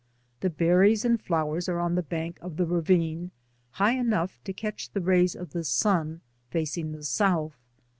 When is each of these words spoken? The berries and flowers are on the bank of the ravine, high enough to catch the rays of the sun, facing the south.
The 0.39 0.49
berries 0.49 1.05
and 1.05 1.21
flowers 1.21 1.69
are 1.69 1.77
on 1.79 1.93
the 1.93 2.01
bank 2.01 2.39
of 2.41 2.57
the 2.57 2.65
ravine, 2.65 3.29
high 3.73 3.91
enough 3.95 4.43
to 4.45 4.51
catch 4.51 4.89
the 4.89 4.99
rays 4.99 5.35
of 5.35 5.51
the 5.51 5.63
sun, 5.63 6.21
facing 6.49 6.91
the 6.91 7.03
south. 7.03 7.53